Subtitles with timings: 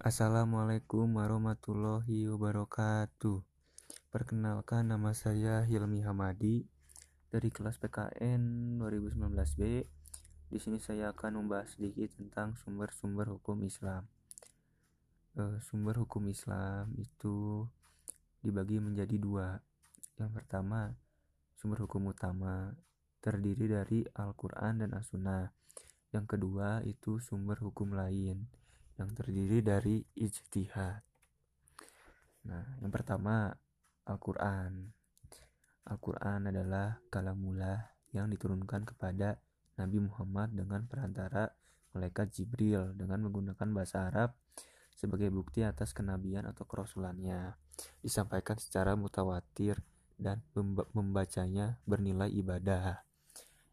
[0.00, 3.44] Assalamualaikum warahmatullahi wabarakatuh.
[4.08, 6.64] Perkenalkan nama saya Hilmi Hamadi
[7.28, 8.40] dari kelas PKN
[8.80, 9.60] 2019B.
[10.48, 14.08] Di sini saya akan membahas sedikit tentang sumber-sumber hukum Islam.
[15.36, 17.68] E, sumber hukum Islam itu
[18.40, 19.60] dibagi menjadi dua.
[20.16, 20.96] Yang pertama,
[21.60, 22.72] sumber hukum utama
[23.20, 25.52] terdiri dari Al-Quran dan As-Sunnah.
[26.16, 28.59] Yang kedua itu sumber hukum lain
[29.00, 31.00] yang terdiri dari ijtihad.
[32.44, 33.48] Nah, yang pertama
[34.04, 34.92] Al-Qur'an.
[35.88, 39.40] Al-Qur'an adalah kalamullah yang diturunkan kepada
[39.80, 41.48] Nabi Muhammad dengan perantara
[41.96, 44.36] malaikat Jibril dengan menggunakan bahasa Arab
[44.92, 47.56] sebagai bukti atas kenabian atau kerasulannya.
[48.04, 49.80] Disampaikan secara mutawatir
[50.20, 50.44] dan
[50.92, 53.00] membacanya bernilai ibadah.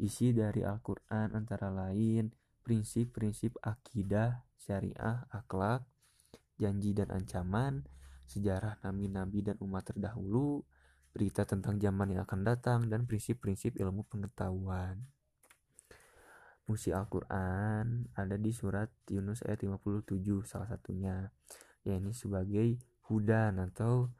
[0.00, 2.32] Isi dari Al-Quran antara lain
[2.62, 5.84] prinsip-prinsip akidah, syariah, akhlak,
[6.60, 7.88] janji dan ancaman,
[8.28, 10.62] sejarah nabi-nabi dan umat terdahulu,
[11.10, 15.02] berita tentang zaman yang akan datang, dan prinsip-prinsip ilmu pengetahuan.
[16.70, 21.34] Musi Al-Quran ada di surat Yunus ayat 57 salah satunya,
[21.82, 22.78] yakni sebagai
[23.10, 24.14] hudan atau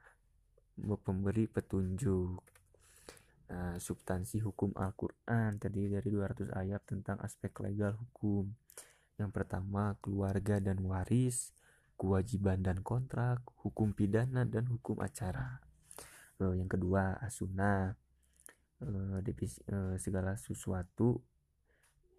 [1.07, 2.43] pemberi petunjuk.
[3.51, 8.47] Nah, substansi hukum Al-Quran terdiri dari 200 ayat tentang aspek legal hukum.
[9.19, 11.51] Yang pertama, keluarga dan waris,
[11.99, 15.59] kewajiban dan kontrak, hukum pidana dan hukum acara.
[16.39, 17.91] Lalu yang kedua, asuna,
[18.81, 21.19] eh, segala sesuatu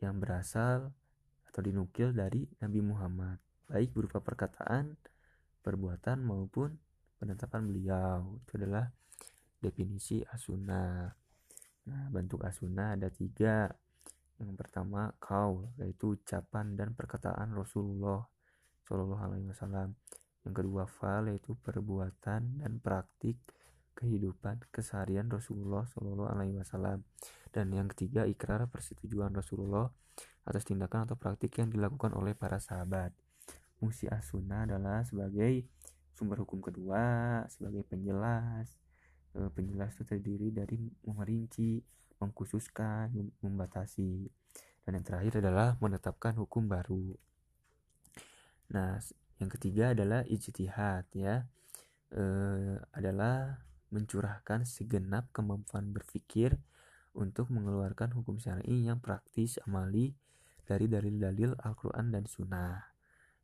[0.04, 0.92] yang berasal
[1.48, 3.40] atau dinukil dari Nabi Muhammad,
[3.72, 5.00] baik berupa perkataan,
[5.64, 6.76] perbuatan maupun
[7.18, 8.36] penetapan beliau.
[8.44, 8.92] Itu adalah
[9.64, 11.21] definisi asuna.
[11.90, 13.72] Nah, bentuk asuna ada tiga,
[14.42, 18.26] yang pertama kau yaitu ucapan dan perkataan Rasulullah
[18.90, 19.94] Shallallahu Alaihi Wasallam.
[20.42, 23.38] Yang kedua fal yaitu perbuatan dan praktik
[23.94, 27.06] kehidupan keseharian Rasulullah Shallallahu Alaihi Wasallam.
[27.54, 29.94] Dan yang ketiga ikrar persetujuan Rasulullah
[30.42, 33.14] atas tindakan atau praktik yang dilakukan oleh para sahabat.
[33.78, 35.70] Fungsi asuna adalah sebagai
[36.18, 38.81] sumber hukum kedua, sebagai penjelas.
[39.32, 41.80] Eh, penjelas itu terdiri dari merinci
[42.20, 44.28] mengkhususkan, membatasi.
[44.84, 47.16] Dan yang terakhir adalah menetapkan hukum baru.
[48.76, 49.00] Nah,
[49.42, 51.46] yang ketiga adalah ijtihad ya.
[52.12, 52.24] E,
[52.92, 53.62] adalah
[53.92, 56.60] mencurahkan segenap kemampuan berpikir
[57.12, 60.16] untuk mengeluarkan hukum syar'i yang praktis amali
[60.64, 62.96] dari dalil-dalil Al-Quran dan Sunnah.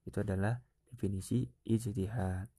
[0.08, 2.57] Itu adalah definisi ijtihad.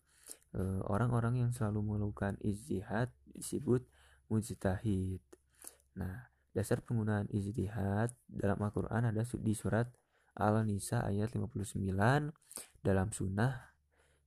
[0.57, 3.85] Eh, orang-orang yang selalu melakukan ijtihad disebut
[4.33, 5.21] mujtahid.
[5.93, 9.93] Nah, dasar penggunaan ijtihad dalam Al-Quran ada di surat
[10.39, 11.85] Al-Nisa ayat 59
[12.81, 13.75] dalam sunnah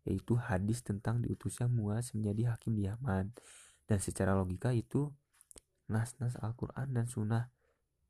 [0.06, 3.34] yaitu hadis tentang diutusnya Muaz menjadi hakim di Yaman
[3.86, 5.14] dan secara logika itu
[5.90, 7.50] nas-nas Al-Quran dan sunnah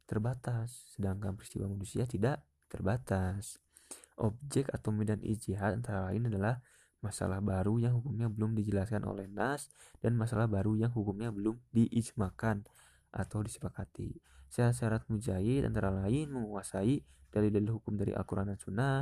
[0.08, 3.60] terbatas sedangkan peristiwa manusia tidak terbatas
[4.16, 6.64] objek atau medan ijtihad antara lain adalah
[7.02, 12.64] masalah baru yang hukumnya belum dijelaskan oleh nas dan masalah baru yang hukumnya belum diijmakan
[13.12, 14.22] atau disepakati.
[14.52, 17.02] Syarat mujahid antara lain menguasai
[17.32, 19.00] dalil-dalil hukum dari Al-Quran dan Sunnah,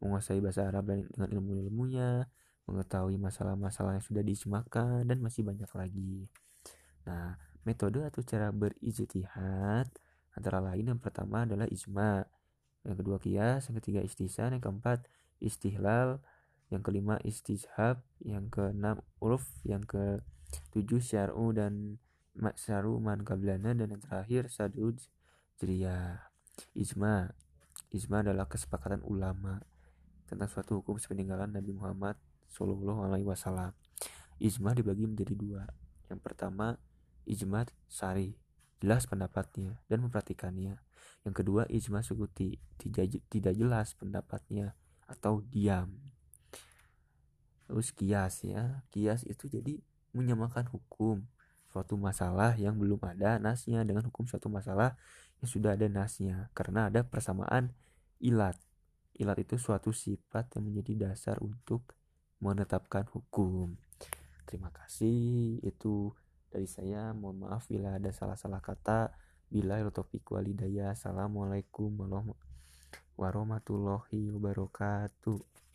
[0.00, 2.24] menguasai bahasa Arab dengan ilmu-ilmunya,
[2.64, 6.28] mengetahui masalah-masalah yang sudah diijmakan, dan masih banyak lagi.
[7.04, 9.88] Nah, metode atau cara berijtihad
[10.32, 12.24] antara lain yang pertama adalah ijma,
[12.88, 15.04] yang kedua kias, yang ketiga istisan, yang keempat
[15.40, 16.24] istihlal,
[16.68, 21.96] yang kelima istishab, yang keenam uruf, yang ketujuh syar'u dan
[22.38, 24.94] Maksaru man kablana dan yang terakhir Sadud
[25.58, 26.22] Jriya
[26.70, 27.34] Ijma
[27.90, 29.58] Ijma adalah kesepakatan ulama
[30.30, 32.14] tentang suatu hukum sepeninggalan Nabi Muhammad
[32.52, 33.72] Shallallahu Alaihi Wasallam.
[34.38, 35.66] Ijma dibagi menjadi dua.
[36.06, 36.76] Yang pertama
[37.24, 38.36] ijma sari,
[38.78, 40.78] jelas pendapatnya dan memperhatikannya.
[41.24, 44.76] Yang kedua ijma sukuti, tidak jelas pendapatnya
[45.08, 45.96] atau diam.
[47.68, 49.76] Terus kias ya, kias itu jadi
[50.16, 51.20] menyamakan hukum.
[51.68, 53.84] Suatu masalah yang belum ada nasnya.
[53.84, 54.96] Dengan hukum suatu masalah
[55.44, 56.48] yang sudah ada nasnya.
[56.56, 57.76] Karena ada persamaan
[58.24, 58.56] ilat.
[59.20, 61.84] Ilat itu suatu sifat yang menjadi dasar untuk
[62.40, 63.76] menetapkan hukum.
[64.48, 65.60] Terima kasih.
[65.60, 66.16] Itu
[66.48, 67.12] dari saya.
[67.12, 69.12] Mohon maaf bila ada salah-salah kata.
[69.52, 72.00] Bila topik walidaya assalamualaikum
[73.16, 75.67] warahmatullahi wabarakatuh